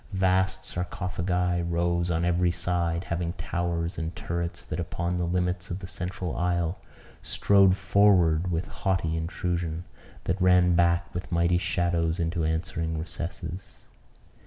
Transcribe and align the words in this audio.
Vast 0.13 0.63
sarcophagi 0.65 1.61
rose 1.61 2.09
on 2.09 2.25
every 2.25 2.49
side, 2.51 3.03
having 3.03 3.33
towers 3.33 3.99
and 3.99 4.15
turrets 4.15 4.65
that, 4.65 4.79
upon 4.79 5.19
the 5.19 5.25
limits 5.27 5.69
of 5.69 5.77
the 5.77 5.85
central 5.85 6.35
aisle, 6.35 6.79
strode 7.21 7.77
forward 7.77 8.49
with 8.49 8.67
haughty 8.67 9.15
intrusion, 9.15 9.83
that 10.23 10.41
ran 10.41 10.73
back 10.75 11.13
with 11.13 11.31
mighty 11.31 11.59
shadows 11.59 12.19
into 12.19 12.43
answering 12.43 12.97
recesses. 12.97 13.81